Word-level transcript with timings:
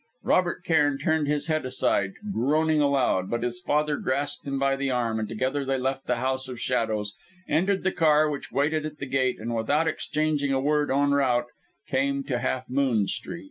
Robert 0.23 0.63
Cairn 0.65 0.97
turned 0.97 1.27
his 1.27 1.45
head 1.45 1.63
aside, 1.63 2.13
groaning 2.33 2.81
aloud, 2.81 3.29
but 3.29 3.43
his 3.43 3.61
father 3.61 3.97
grasped 3.97 4.47
him 4.47 4.57
by 4.57 4.75
the 4.75 4.89
arm, 4.89 5.19
and 5.19 5.29
together 5.29 5.63
they 5.63 5.77
left 5.77 6.07
that 6.07 6.17
house 6.17 6.47
of 6.47 6.59
shadows, 6.59 7.13
entered 7.47 7.83
the 7.83 7.91
car 7.91 8.27
which 8.27 8.51
waited 8.51 8.83
at 8.83 8.97
the 8.97 9.05
gate, 9.05 9.39
and 9.39 9.53
without 9.53 9.87
exchanging 9.87 10.51
a 10.51 10.59
word 10.59 10.89
en 10.89 11.11
route, 11.11 11.45
came 11.87 12.23
to 12.23 12.39
Half 12.39 12.67
Moon 12.67 13.07
Street. 13.07 13.39